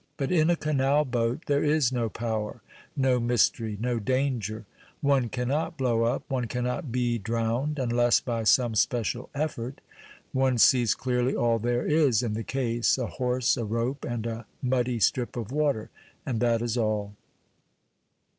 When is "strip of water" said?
14.97-15.91